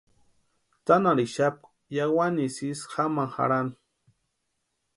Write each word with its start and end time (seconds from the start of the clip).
Tsanharhixapka 0.85 1.67
yáwani 1.95 2.41
ísï 2.47 2.69
jámani 2.91 3.31
jarhani. 3.33 3.73